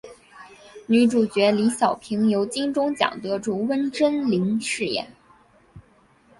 [0.87, 5.07] 女主角李晓萍由金钟奖得主温贞菱饰演。